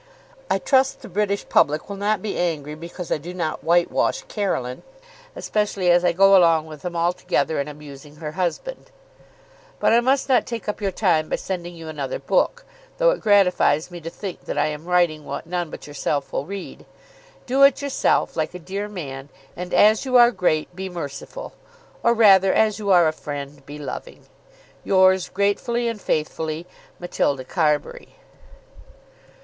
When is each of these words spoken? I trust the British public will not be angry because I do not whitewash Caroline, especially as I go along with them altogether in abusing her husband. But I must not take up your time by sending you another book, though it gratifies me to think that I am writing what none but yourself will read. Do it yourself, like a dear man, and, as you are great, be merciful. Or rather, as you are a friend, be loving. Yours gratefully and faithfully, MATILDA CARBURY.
I 0.49 0.57
trust 0.57 1.03
the 1.03 1.07
British 1.07 1.47
public 1.47 1.87
will 1.87 1.95
not 1.95 2.23
be 2.23 2.35
angry 2.35 2.73
because 2.73 3.11
I 3.11 3.19
do 3.19 3.35
not 3.35 3.63
whitewash 3.63 4.23
Caroline, 4.23 4.81
especially 5.35 5.91
as 5.91 6.03
I 6.03 6.11
go 6.11 6.35
along 6.35 6.65
with 6.65 6.81
them 6.81 6.95
altogether 6.95 7.59
in 7.59 7.67
abusing 7.67 8.15
her 8.15 8.31
husband. 8.31 8.89
But 9.79 9.93
I 9.93 9.99
must 9.99 10.27
not 10.27 10.47
take 10.47 10.67
up 10.67 10.81
your 10.81 10.89
time 10.91 11.29
by 11.29 11.35
sending 11.35 11.75
you 11.75 11.87
another 11.87 12.17
book, 12.17 12.65
though 12.97 13.11
it 13.11 13.21
gratifies 13.21 13.91
me 13.91 14.01
to 14.01 14.09
think 14.09 14.45
that 14.45 14.57
I 14.57 14.65
am 14.69 14.85
writing 14.85 15.23
what 15.23 15.45
none 15.45 15.69
but 15.69 15.85
yourself 15.85 16.33
will 16.33 16.47
read. 16.47 16.87
Do 17.45 17.61
it 17.61 17.83
yourself, 17.83 18.35
like 18.35 18.55
a 18.55 18.57
dear 18.57 18.87
man, 18.89 19.29
and, 19.55 19.71
as 19.71 20.03
you 20.03 20.15
are 20.17 20.31
great, 20.31 20.75
be 20.75 20.89
merciful. 20.89 21.53
Or 22.01 22.15
rather, 22.15 22.51
as 22.55 22.79
you 22.79 22.89
are 22.89 23.07
a 23.07 23.13
friend, 23.13 23.63
be 23.67 23.77
loving. 23.77 24.25
Yours 24.83 25.29
gratefully 25.29 25.87
and 25.87 26.01
faithfully, 26.01 26.65
MATILDA 26.99 27.43
CARBURY. 27.43 28.15